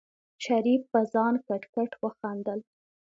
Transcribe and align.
شريف 0.45 0.81
په 0.91 0.99
ځان 1.13 1.33
کټ 1.47 1.63
کټ 1.73 1.91
وخندل. 2.03 2.59